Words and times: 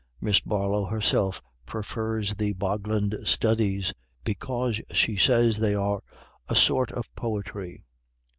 Miss 0.19 0.39
Barlow 0.41 0.85
herself 0.85 1.43
prefers 1.67 2.33
the 2.35 2.53
'Bogland 2.53 3.27
Studies,' 3.27 3.93
because, 4.23 4.81
she 4.91 5.15
says, 5.15 5.59
they 5.59 5.75
are 5.75 6.01
"a 6.49 6.55
sort 6.55 6.91
of 6.91 7.13
poetry." 7.13 7.85